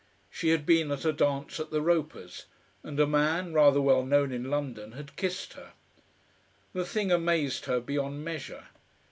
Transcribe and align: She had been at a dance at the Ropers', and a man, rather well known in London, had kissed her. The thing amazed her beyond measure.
She 0.31 0.49
had 0.49 0.65
been 0.65 0.89
at 0.89 1.05
a 1.05 1.13
dance 1.13 1.59
at 1.59 1.69
the 1.69 1.79
Ropers', 1.79 2.47
and 2.81 2.99
a 2.99 3.05
man, 3.05 3.53
rather 3.53 3.79
well 3.79 4.03
known 4.03 4.31
in 4.31 4.49
London, 4.49 4.93
had 4.93 5.15
kissed 5.15 5.53
her. 5.53 5.73
The 6.73 6.85
thing 6.85 7.11
amazed 7.11 7.65
her 7.65 7.79
beyond 7.79 8.25
measure. 8.25 8.63